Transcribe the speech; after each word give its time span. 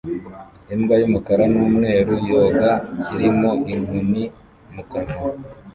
Imbwa 0.73 0.95
y'umukara 1.01 1.43
n'umweru 1.53 2.11
yoga 2.31 2.69
irimo 3.13 3.51
inkoni 3.73 4.23
mu 4.73 4.83
kanwa 4.91 5.25